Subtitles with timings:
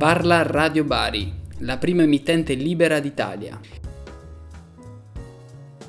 [0.00, 3.60] Parla Radio Bari, la prima emittente libera d'Italia.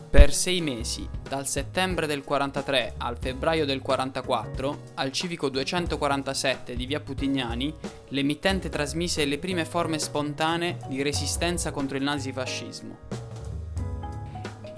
[0.09, 6.85] Per sei mesi, dal settembre del 43 al febbraio del 44, al civico 247 di
[6.85, 7.73] via Putignani,
[8.09, 12.97] l'emittente trasmise le prime forme spontanee di resistenza contro il nazifascismo.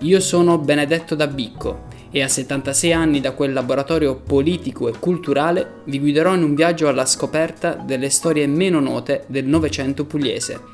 [0.01, 5.99] Io sono Benedetto Dabicco e a 76 anni da quel laboratorio politico e culturale vi
[5.99, 10.73] guiderò in un viaggio alla scoperta delle storie meno note del Novecento pugliese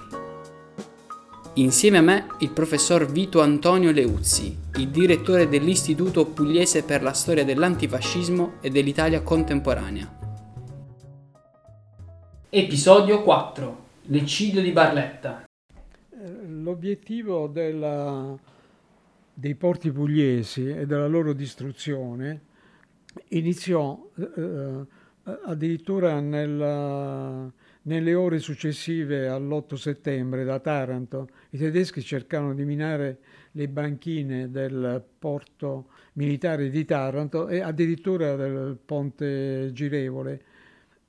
[1.59, 7.43] Insieme a me il professor Vito Antonio Leuzzi, il direttore dell'Istituto Pugliese per la storia
[7.43, 10.17] dell'antifascismo e dell'Italia contemporanea.
[12.49, 13.77] Episodio 4.
[14.03, 15.43] L'eccidio di Barletta.
[16.45, 18.37] L'obiettivo della,
[19.39, 22.41] dei porti pugliesi e della loro distruzione
[23.29, 24.85] iniziò eh,
[25.45, 27.49] addirittura nella,
[27.83, 33.19] nelle ore successive all'8 settembre da Taranto i tedeschi cercarono di minare
[33.53, 40.41] le banchine del porto militare di Taranto e addirittura del ponte girevole.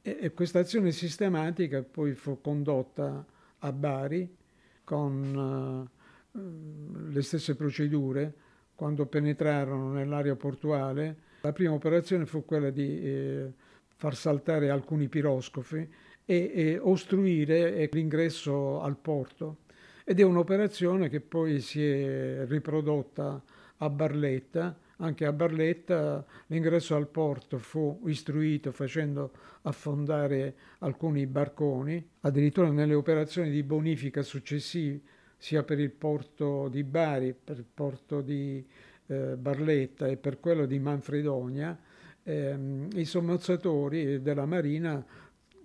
[0.02, 3.26] E, questa azione sistematica poi fu condotta
[3.58, 4.36] a Bari
[4.84, 5.99] con uh,
[6.32, 8.34] le stesse procedure
[8.74, 11.16] quando penetrarono nell'area portuale.
[11.42, 13.52] La prima operazione fu quella di eh,
[13.96, 15.88] far saltare alcuni piroscofi
[16.24, 19.58] e, e ostruire l'ingresso al porto.
[20.04, 23.42] Ed è un'operazione che poi si è riprodotta
[23.76, 24.78] a Barletta.
[24.96, 29.30] Anche a Barletta l'ingresso al porto fu istruito facendo
[29.62, 35.00] affondare alcuni barconi, addirittura nelle operazioni di bonifica successive,
[35.40, 38.62] sia per il porto di Bari, per il porto di
[39.06, 41.78] eh, Barletta e per quello di Manfredonia,
[42.22, 45.02] ehm, i sommozzatori della Marina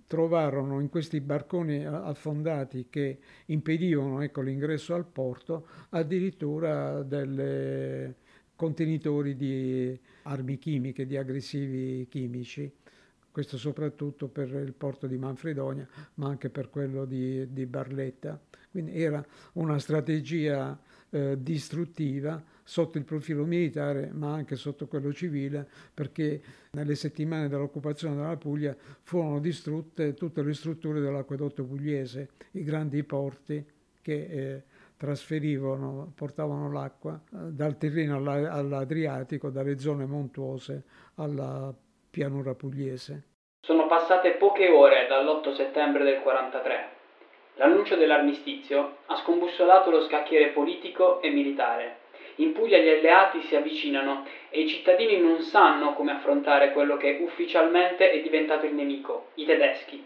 [0.06, 8.14] trovarono in questi barconi affondati che impedivano ecco, l'ingresso al porto addirittura dei
[8.54, 12.72] contenitori di armi chimiche, di aggressivi chimici.
[13.36, 18.40] Questo soprattutto per il porto di Manfredonia, ma anche per quello di, di Barletta.
[18.70, 20.80] Quindi era una strategia
[21.10, 28.16] eh, distruttiva sotto il profilo militare ma anche sotto quello civile perché nelle settimane dell'occupazione
[28.16, 33.62] della Puglia furono distrutte tutte le strutture dell'acquedotto pugliese, i grandi porti
[34.00, 34.62] che eh,
[34.96, 40.84] trasferivano, portavano l'acqua eh, dal Tirreno all'Adriatico, dalle zone montuose
[41.16, 41.74] alla
[42.16, 43.24] pianura pugliese.
[43.60, 46.88] Sono passate poche ore dall'8 settembre del 43.
[47.56, 52.04] L'annuncio dell'armistizio ha scombussolato lo scacchiere politico e militare
[52.36, 57.18] in Puglia gli alleati si avvicinano e i cittadini non sanno come affrontare quello che
[57.22, 60.04] ufficialmente è diventato il nemico, i tedeschi.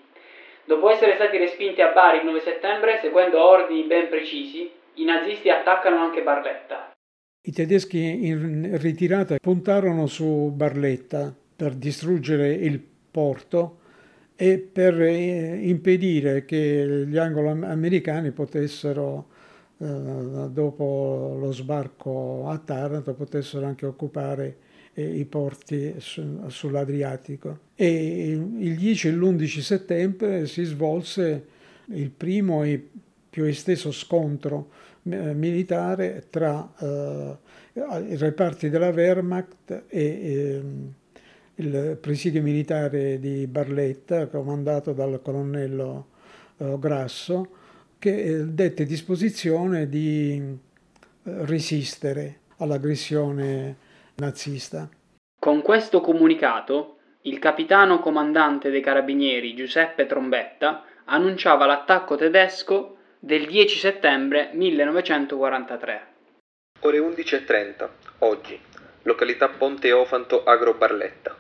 [0.65, 5.51] Dopo essere stati respinti a Bari il 9 settembre, seguendo ordini ben precisi, i nazisti
[5.51, 6.93] attaccano anche Barletta.
[7.43, 13.81] I tedeschi in ritirata puntarono su Barletta per distruggere il porto
[14.35, 19.27] e per eh, impedire che gli anglo-americani potessero
[19.77, 19.85] eh,
[20.51, 24.57] dopo lo sbarco a Taranto potessero anche occupare
[24.95, 27.59] eh, i porti su, sull'Adriatico.
[27.75, 31.45] E il 10 e l'11 settembre si svolse
[31.89, 32.83] il primo e
[33.29, 34.71] più esteso scontro
[35.03, 36.73] militare tra
[37.75, 40.95] i reparti della Wehrmacht e ehm,
[41.61, 46.09] il presidio militare di Barletta, comandato dal colonnello
[46.57, 47.49] eh, Grasso,
[47.99, 50.57] che eh, dette disposizione di eh,
[51.45, 53.77] resistere all'aggressione
[54.17, 54.89] nazista.
[55.39, 63.79] Con questo comunicato, il capitano comandante dei carabinieri Giuseppe Trombetta annunciava l'attacco tedesco del 10
[63.79, 66.07] settembre 1943.
[66.81, 67.89] Ore 11.30,
[68.21, 68.59] oggi,
[69.03, 71.40] località Ponte Ofanto Agro Barletta.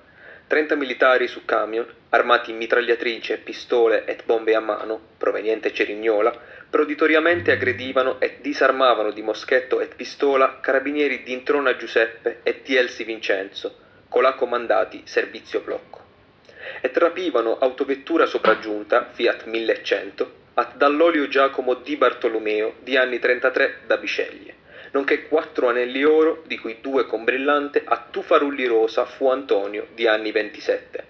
[0.50, 6.36] 30 militari su camion, armati in mitragliatrice, pistole e bombe a mano, proveniente Cerignola,
[6.68, 13.04] proditoriamente aggredivano e disarmavano di moschetto e pistola carabinieri di Introna Giuseppe e di Elsi
[13.04, 13.76] Vincenzo,
[14.08, 16.00] colà comandati servizio blocco.
[16.80, 23.96] E trapivano autovettura sopraggiunta, Fiat 1100, a Dall'Olio Giacomo di Bartolomeo di anni 33 da
[23.98, 24.59] Biceglie
[24.92, 30.06] nonché quattro anelli oro, di cui due con brillante, a Tufarulli Rosa fu Antonio, di
[30.06, 31.04] anni 27,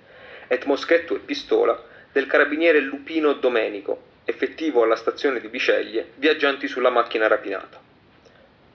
[0.49, 1.83] et moschetto e pistola
[2.13, 7.81] del carabiniere Lupino Domenico, effettivo alla stazione di Biceglie, viaggianti sulla macchina rapinata.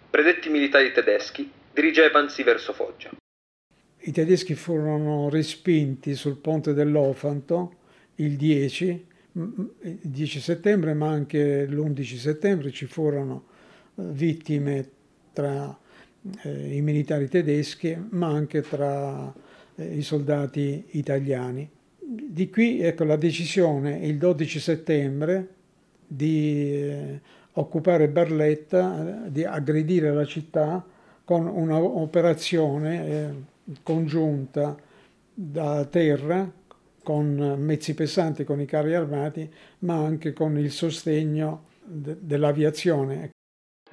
[0.09, 3.11] Predetti militari tedeschi dirigevansi verso Foggia.
[3.99, 7.73] I tedeschi furono respinti sul ponte dell'Ofanto
[8.15, 13.47] il 10 il 10 settembre, ma anche l'11 settembre ci furono
[13.95, 14.89] vittime
[15.33, 15.77] tra
[16.43, 19.33] eh, i militari tedeschi, ma anche tra
[19.75, 21.69] eh, i soldati italiani.
[21.97, 25.47] Di qui ecco, la decisione il 12 settembre
[26.07, 27.21] di eh,
[27.53, 30.85] occupare Barletta, eh, di aggredire la città
[31.23, 33.33] con un'operazione eh,
[33.81, 34.77] congiunta
[35.33, 36.49] da terra
[37.03, 39.47] con mezzi pesanti, con i carri armati,
[39.79, 43.34] ma anche con il sostegno de- dell'aviazione.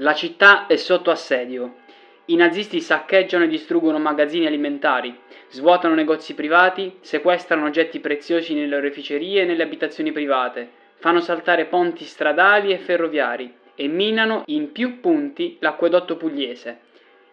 [0.02, 1.76] La città è sotto assedio.
[2.24, 5.16] I nazisti saccheggiano e distruggono magazzini alimentari,
[5.48, 12.04] svuotano negozi privati, sequestrano oggetti preziosi nelle oreficerie e nelle abitazioni private, fanno saltare ponti
[12.04, 16.80] stradali e ferroviari e minano in più punti l'acquedotto pugliese.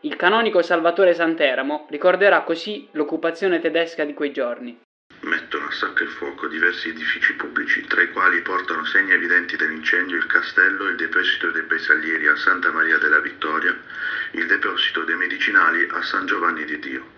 [0.02, 4.80] Il canonico Salvatore Santeramo ricorderà così l'occupazione tedesca di quei giorni
[5.22, 10.18] mettono a sacco e fuoco diversi edifici pubblici, tra i quali portano segni evidenti dell'incendio
[10.18, 13.78] il castello, il deposito dei bersaglieri a Santa Maria della Vittoria,
[14.32, 17.18] il deposito dei medicinali a San Giovanni di Dio.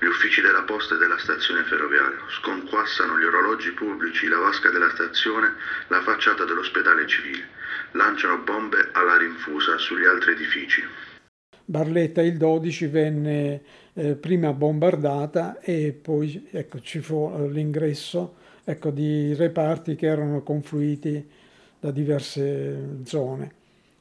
[0.00, 4.90] Gli uffici della posta e della stazione ferroviaria sconquassano gli orologi pubblici, la vasca della
[4.90, 5.56] stazione,
[5.88, 7.48] la facciata dell'ospedale civile.
[7.92, 10.82] Lanciano bombe alla rinfusa sugli altri edifici.
[11.66, 13.62] Barletta il 12 venne
[13.94, 18.34] eh, prima bombardata e poi ecco, ci fu l'ingresso
[18.64, 21.28] ecco, di reparti che erano confluiti
[21.78, 23.52] da diverse zone.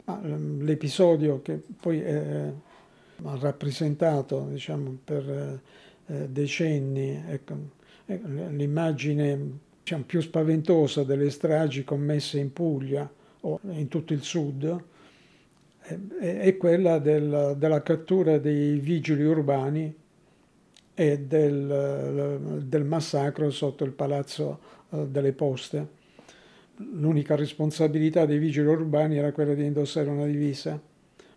[0.06, 5.60] Ehm, l'episodio che poi ha rappresentato diciamo, per
[6.08, 7.56] eh, decenni ecco,
[8.06, 13.10] l'immagine diciamo, più spaventosa delle stragi commesse in Puglia
[13.42, 14.84] o in tutto il sud,
[16.20, 19.96] è quella del, della cattura dei vigili urbani
[20.94, 24.60] e del, del, massacro sotto il palazzo
[24.90, 25.98] eh, delle poste.
[26.76, 30.80] L'unica responsabilità dei vigili urbani era quella di indossare una divisa,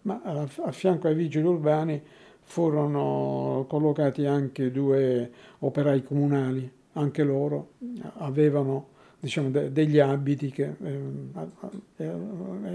[0.02, 2.00] ma a, fianco ai vigili urbani
[2.40, 7.74] furono collocati anche due operai comunali, anche loro
[8.18, 8.88] avevano
[9.22, 12.10] diciamo, de- degli abiti che eh,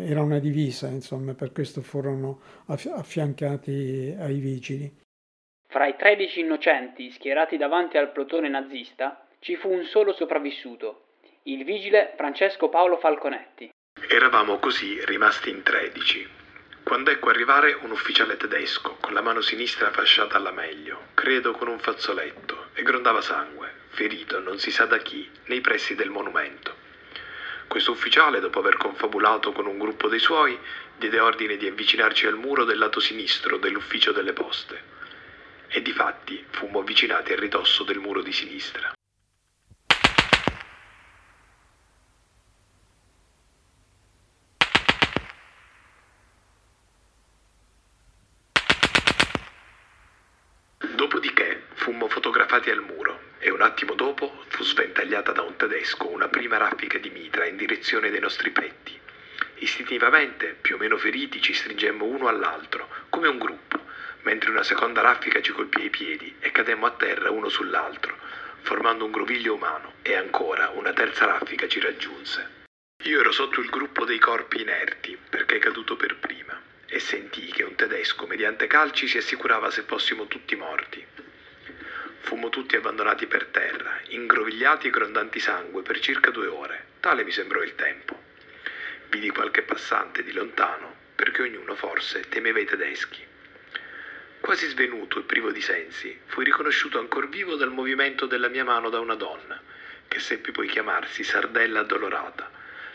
[0.09, 4.89] era una divisa, insomma, per questo furono aff- affiancati ai vigili.
[5.67, 11.07] Fra i 13 innocenti schierati davanti al plotone nazista ci fu un solo sopravvissuto,
[11.43, 13.69] il vigile Francesco Paolo Falconetti.
[14.09, 16.25] Eravamo così rimasti in 13.
[16.83, 21.67] Quando ecco arrivare un ufficiale tedesco con la mano sinistra fasciata alla meglio, credo con
[21.67, 26.75] un fazzoletto, e grondava sangue ferito non si sa da chi, nei pressi del monumento.
[27.65, 30.55] Questo ufficiale, dopo aver confabulato con un gruppo dei suoi,
[30.99, 34.83] diede ordine di avvicinarci al muro del lato sinistro dell'ufficio delle poste.
[35.69, 38.91] E difatti fummo avvicinati al ridosso del muro di sinistra.
[50.95, 56.27] Dopodiché fummo fotografati al muro e un attimo dopo fu sventagliata da un tedesco una
[56.27, 58.99] prima raffica di mitra in direzione dei nostri petti.
[59.59, 63.79] Istintivamente, più o meno feriti, ci stringemmo uno all'altro, come un gruppo,
[64.23, 68.17] mentre una seconda raffica ci colpì ai piedi e cademmo a terra uno sull'altro,
[68.63, 72.65] formando un groviglio umano, e ancora una terza raffica ci raggiunse.
[73.05, 77.63] Io ero sotto il gruppo dei corpi inerti, perché caduto per prima, e sentii che
[77.63, 81.16] un tedesco, mediante calci, si assicurava se fossimo tutti morti.
[82.19, 86.85] Fummo tutti abbandonati per terra, ingrovigliati e grondanti sangue per circa due ore.
[86.99, 88.21] Tale mi sembrò il tempo.
[89.09, 93.25] Vidi qualche passante di lontano, perché ognuno forse temeva i tedeschi.
[94.39, 98.89] Quasi svenuto e privo di sensi, fui riconosciuto ancor vivo dal movimento della mia mano
[98.89, 99.59] da una donna,
[100.07, 102.49] che seppi poi chiamarsi Sardella Addolorata,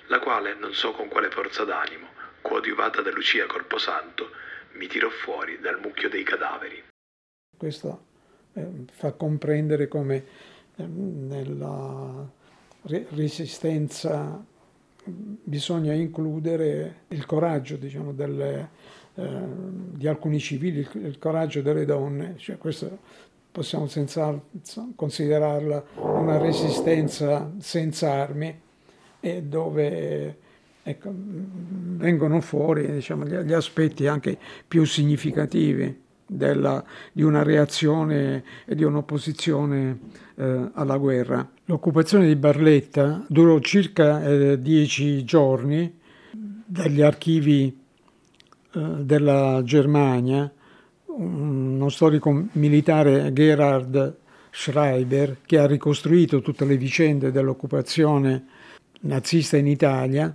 [0.07, 2.13] la quale, non so con quale forza d'animo,
[2.43, 4.31] coadiuvata da Lucia Corposanto,
[4.73, 6.85] mi tirò fuori dal mucchio dei cadaveri.
[7.57, 8.11] Questo
[8.91, 10.25] fa comprendere come
[10.77, 12.29] eh, nella
[13.11, 14.45] resistenza
[15.05, 18.69] bisogna includere il coraggio diciamo, delle,
[19.15, 19.31] eh,
[19.93, 22.35] di alcuni civili, il, coraggio delle donne.
[22.37, 22.99] Cioè, questo
[23.51, 24.49] possiamo senz'altro
[24.95, 28.61] considerarla una resistenza senza armi
[29.21, 30.37] e dove
[30.83, 36.01] ecco, vengono fuori diciamo, gli aspetti anche più significativi
[36.33, 39.99] della, di una reazione e di un'opposizione
[40.35, 41.49] eh, alla guerra.
[41.67, 45.99] L'occupazione di Barletta durò circa eh, dieci giorni
[46.33, 47.79] dagli archivi
[48.73, 50.51] eh, della Germania.
[51.07, 54.17] Uno storico militare Gerhard
[54.51, 58.47] Schreiber, che ha ricostruito tutte le vicende dell'occupazione
[59.01, 60.35] nazista in Italia,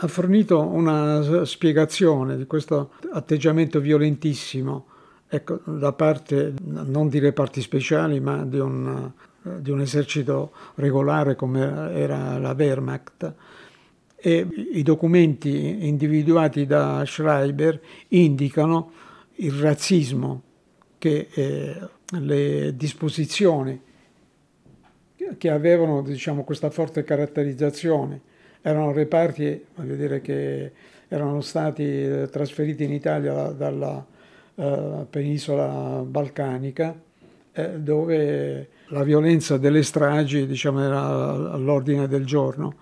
[0.00, 4.86] ha fornito una spiegazione di questo atteggiamento violentissimo
[5.28, 9.10] ecco, da parte non di reparti speciali ma di un,
[9.42, 13.34] di un esercito regolare come era la Wehrmacht.
[14.20, 18.90] E i documenti individuati da Schreiber indicano
[19.36, 20.42] il razzismo
[20.98, 21.76] che eh,
[22.18, 23.80] le disposizioni
[25.36, 28.20] che avevano diciamo, questa forte caratterizzazione.
[28.60, 30.72] Erano reparti voglio dire, che
[31.06, 34.04] erano stati eh, trasferiti in Italia dalla
[34.58, 36.94] uh, penisola balcanica
[37.58, 41.02] eh, dove la violenza delle stragi diciamo, era
[41.52, 42.76] all'ordine del giorno.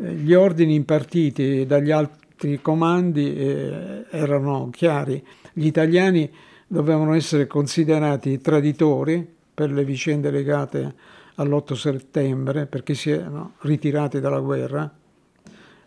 [0.00, 5.24] Eh, gli ordini impartiti dagli altri comandi eh, erano chiari.
[5.52, 6.28] Gli italiani
[6.66, 10.94] dovevano essere considerati traditori per le vicende legate
[11.36, 14.92] all'8 settembre, perché si erano ritirati dalla guerra,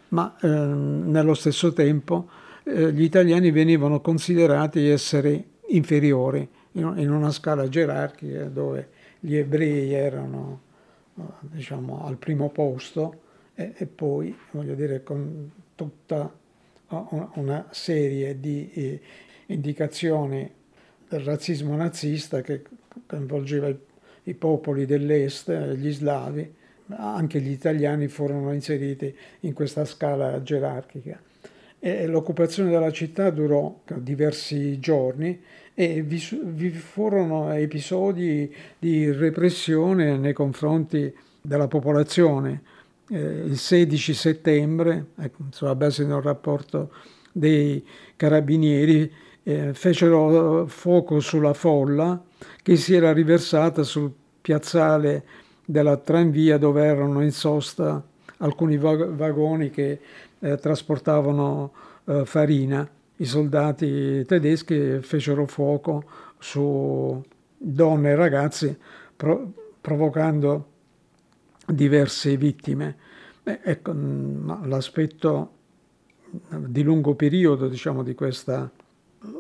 [0.10, 2.30] ma eh, nello stesso tempo
[2.70, 10.62] eh, gli italiani venivano considerati essere inferiori in, una scala gerarchica dove gli ebrei erano
[11.18, 13.22] eh, diciamo, al primo posto
[13.56, 16.34] e, e poi, voglio dire, con tutta
[16.92, 19.00] una serie di eh,
[19.48, 20.50] indicazioni
[21.08, 22.64] del razzismo nazista che
[23.06, 23.72] coinvolgeva
[24.24, 26.56] i popoli dell'est, gli slavi,
[26.88, 31.20] anche gli italiani furono inseriti in questa scala gerarchica.
[31.82, 35.42] E l'occupazione della città durò diversi giorni
[35.74, 42.62] e vi, vi furono episodi di repressione nei confronti della popolazione.
[43.10, 46.92] Eh, il 16 settembre, ecco, sulla base di un rapporto
[47.32, 47.86] dei
[48.18, 49.10] carabinieri,
[49.44, 52.22] eh, fecero fuoco sulla folla
[52.62, 55.24] che si era riversata sul piazzale
[55.64, 58.04] della tranvia dove erano in sosta
[58.40, 60.00] alcuni vag- vagoni che
[60.40, 61.72] eh, trasportavano
[62.06, 62.88] eh, farina.
[63.18, 66.04] I soldati tedeschi fecero fuoco
[66.38, 67.22] su
[67.58, 68.78] donne e ragazzi
[69.16, 70.68] pro- provocando
[71.66, 72.96] diverse vittime.
[73.44, 73.94] Beh, ecco,
[74.64, 75.52] l'aspetto
[76.32, 78.70] di lungo periodo diciamo, di questa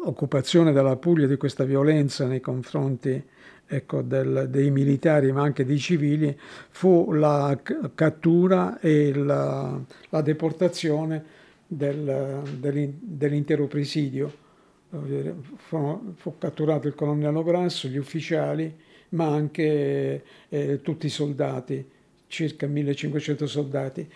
[0.03, 3.23] occupazione della Puglia, di questa violenza nei confronti
[3.69, 6.35] ecco, del, dei militari ma anche dei civili,
[6.69, 7.57] fu la
[7.93, 11.23] cattura e la, la deportazione
[11.67, 14.47] del, dell'intero presidio.
[14.89, 18.75] Fu, fu, catturato il colonnello Grasso, gli ufficiali,
[19.09, 21.87] ma anche eh, tutti i soldati,
[22.25, 24.11] circa 1500 soldati.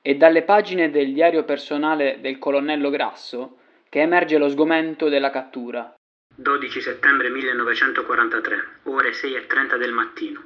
[0.00, 3.58] E dalle pagine del diario personale del colonnello Grasso
[3.90, 5.94] che emerge lo sgomento della cattura.
[6.42, 10.42] 12 settembre 1943, ore 6.30 del mattino.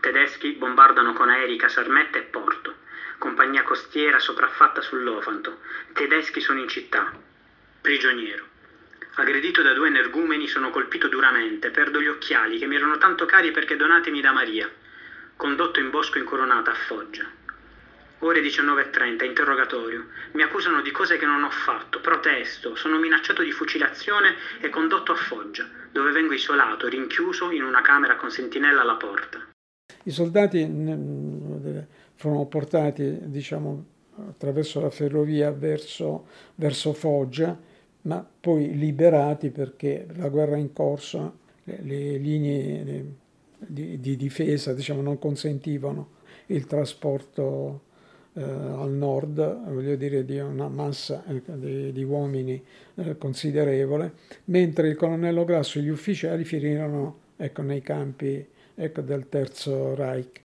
[0.00, 2.76] Tedeschi bombardano con aerei Casarmette e Porto.
[3.18, 5.60] Compagnia costiera sopraffatta sull'Ofanto.
[5.92, 7.12] Tedeschi sono in città.
[7.82, 8.46] Prigioniero.
[9.16, 13.50] Aggredito da due energumeni sono colpito duramente, perdo gli occhiali che mi erano tanto cari
[13.50, 14.70] perché donatemi da Maria.
[15.36, 17.30] Condotto in bosco incoronata a Foggia.
[18.20, 20.06] Ore 19.30, interrogatorio.
[20.32, 25.12] Mi accusano di cose che non ho fatto, protesto, sono minacciato di fucilazione e condotto
[25.12, 29.46] a Foggia, dove vengo isolato, rinchiuso in una camera con sentinella alla porta.
[30.04, 30.64] I soldati
[32.14, 33.84] furono portati, diciamo,
[34.28, 37.58] attraverso la ferrovia verso, verso Foggia,
[38.02, 43.04] ma poi liberati perché la guerra in corso, le, le linee
[43.58, 46.14] di, di difesa, diciamo, non consentivano
[46.46, 47.82] il trasporto
[48.36, 49.36] eh, al nord,
[49.72, 52.62] voglio dire di una massa eh, di, di, uomini
[52.96, 54.12] eh, considerevole,
[54.46, 60.42] mentre il colonnello Grasso e gli ufficiali finirono ecco, nei campi ecco, del Terzo Reich.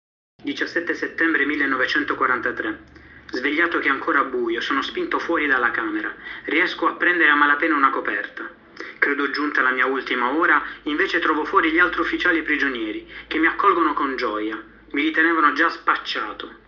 [0.44, 3.06] 17 settembre 1943.
[3.32, 6.14] Svegliato che è ancora buio, sono spinto fuori dalla camera.
[6.46, 8.50] Riesco a prendere a malapena una coperta.
[9.00, 13.48] Credo giunta la mia ultima ora, invece trovo fuori gli altri ufficiali prigionieri, che mi
[13.48, 14.62] accolgono con gioia.
[14.92, 16.66] Mi ritenevano già spacciato.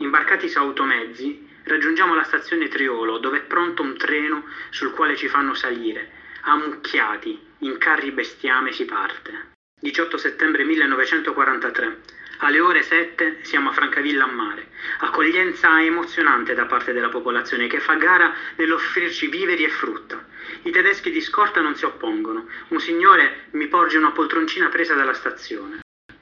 [0.00, 5.28] Imbarcati su automezzi, raggiungiamo la stazione Triolo, dove è pronto un treno sul quale ci
[5.28, 6.10] fanno salire.
[6.44, 9.50] Ammucchiati, in carri bestiame si parte.
[9.78, 12.00] 18 settembre 1943.
[12.38, 14.68] Alle ore 7 siamo a Francavilla a mare.
[15.00, 20.24] Accoglienza emozionante da parte della popolazione che fa gara nell'offrirci viveri e frutta.
[20.62, 22.48] I tedeschi di scorta non si oppongono.
[22.68, 25.80] Un signore mi porge una poltroncina presa dalla stazione.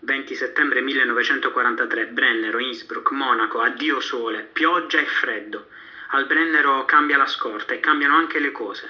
[0.09, 5.67] 20 settembre 1943, Brennero, Innsbruck, Monaco, addio sole, pioggia e freddo.
[6.13, 8.89] Al Brennero cambia la scorta e cambiano anche le cose.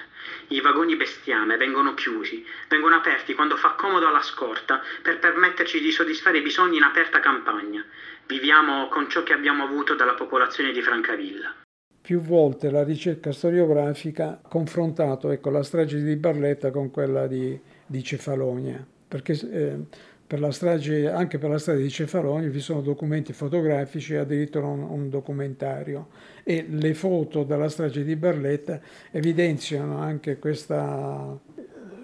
[0.49, 5.91] I vagoni bestiame vengono chiusi, vengono aperti quando fa comodo alla scorta per permetterci di
[5.91, 7.85] soddisfare i bisogni in aperta campagna.
[8.29, 11.53] Viviamo con ciò che abbiamo avuto dalla popolazione di Francavilla.
[12.01, 17.59] Più volte la ricerca storiografica ha confrontato ecco, la strage di Barletta con quella di,
[17.85, 19.79] di Cefalonia, perché eh,
[20.29, 24.67] per la strage, anche per la strage di Cefalonia vi sono documenti fotografici e addirittura
[24.67, 26.09] un, un, documentario
[26.45, 28.79] e le foto della strage di Barletta
[29.11, 31.35] evidenziano anche questa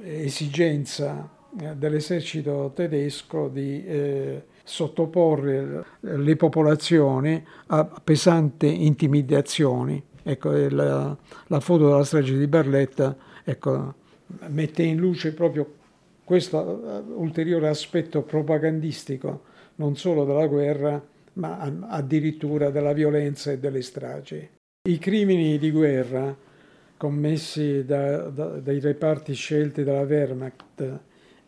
[0.03, 1.29] eh, esigenza
[1.61, 10.03] eh, dell'esercito tedesco di eh, sottoporre le popolazioni a pesanti intimidazioni.
[10.23, 11.15] Ecco, la,
[11.49, 13.15] la foto della strage di Barletta
[13.45, 13.95] ecco,
[14.49, 15.83] mette in luce proprio
[16.25, 19.43] questo uh, ulteriore aspetto propagandistico
[19.77, 21.03] non solo della guerra,
[21.35, 24.49] ma addirittura della violenza e delle stragi.
[24.89, 26.37] I crimini di guerra
[26.97, 31.01] commessi da, da, dai reparti scelti dalla Wehrmacht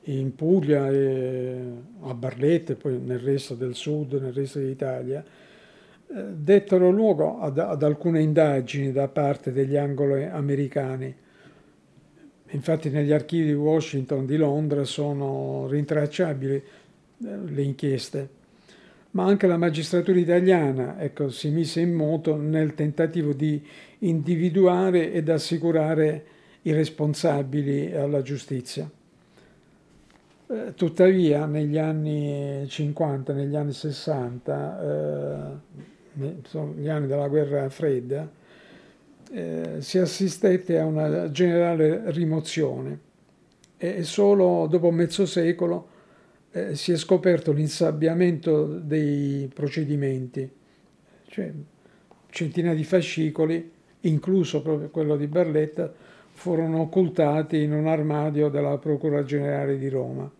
[0.08, 1.60] in Puglia, e
[2.02, 5.24] a Barletta e poi nel resto del sud, nel resto d'Italia,
[6.08, 11.14] eh, dettero luogo ad, ad alcune indagini da parte degli anglo-americani
[12.50, 16.62] Infatti negli archivi di Washington, di Londra, sono rintracciabili eh,
[17.18, 18.28] le inchieste.
[19.12, 23.64] Ma anche la magistratura italiana ecco, si mise in moto nel tentativo di
[24.00, 26.24] individuare ed assicurare
[26.62, 28.88] i responsabili alla giustizia.
[30.48, 36.34] Eh, tuttavia negli anni 50, negli anni 60, eh,
[36.76, 38.30] gli anni della guerra fredda,
[39.32, 43.00] eh, si assistette a una generale rimozione
[43.76, 45.88] e solo dopo mezzo secolo
[46.52, 50.50] eh, si è scoperto l'insabbiamento dei procedimenti,
[51.28, 51.52] cioè
[52.30, 55.92] centinaia di fascicoli, incluso proprio quello di Barletta,
[56.32, 60.30] furono occultati in un armadio della Procura Generale di Roma.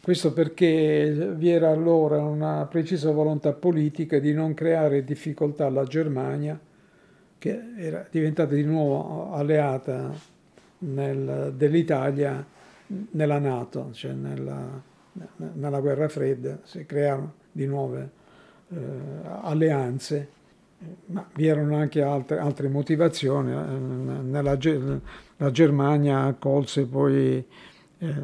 [0.00, 6.58] Questo perché vi era allora una precisa volontà politica di non creare difficoltà alla Germania
[7.38, 10.12] che era diventata di nuovo alleata
[10.78, 12.44] nel, dell'Italia
[12.88, 14.82] nella Nato, cioè nella,
[15.36, 18.10] nella, guerra fredda, si crearono di nuove
[18.70, 18.76] eh,
[19.42, 20.28] alleanze,
[21.06, 23.50] ma vi erano anche altre, altre motivazioni.
[23.50, 24.58] Nella,
[25.36, 27.44] la Germania accolse poi
[27.98, 28.14] eh,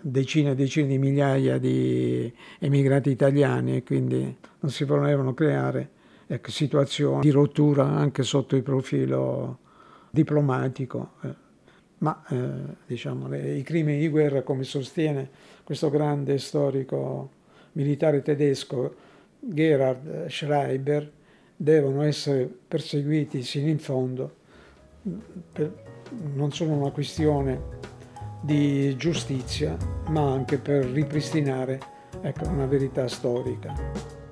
[0.00, 5.90] decine e decine di migliaia di emigrati italiani e quindi non si volevano creare
[6.26, 9.58] ecco, situazioni di rottura anche sotto il profilo
[10.10, 11.12] diplomatico.
[11.22, 11.34] Eh.
[11.98, 12.50] Ma eh,
[12.86, 15.28] diciamo, le, i crimini di guerra, come sostiene
[15.64, 17.30] questo grande storico
[17.72, 18.94] militare tedesco
[19.40, 21.10] Gerhard Schreiber,
[21.56, 24.34] devono essere perseguiti sino in fondo,
[25.52, 25.72] per,
[26.34, 27.82] non solo una questione
[28.42, 29.76] di giustizia,
[30.08, 31.80] ma anche per ripristinare
[32.20, 34.23] ecco, una verità storica.